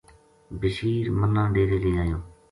بشیر 0.59 1.05
مَنا 1.19 1.43
ڈیرے 1.53 1.77
لے 1.83 1.91
آیو 2.01 2.17